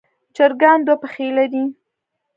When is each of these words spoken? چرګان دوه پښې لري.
چرګان 0.35 0.79
دوه 0.85 0.95
پښې 1.01 1.27
لري. 1.37 1.65